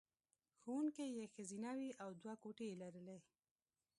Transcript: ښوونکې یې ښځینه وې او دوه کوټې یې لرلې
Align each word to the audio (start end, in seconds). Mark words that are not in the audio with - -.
ښوونکې 0.59 1.05
یې 1.17 1.25
ښځینه 1.33 1.71
وې 1.79 1.89
او 2.03 2.09
دوه 2.21 2.33
کوټې 2.43 2.65
یې 2.69 2.79
لرلې 2.81 3.17